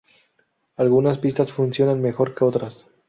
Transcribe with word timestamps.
Algunas 0.77 1.19
pistas 1.19 1.51
funcionan 1.51 2.01
mejor 2.01 2.33
que 2.33 2.43
otras. 2.43 2.87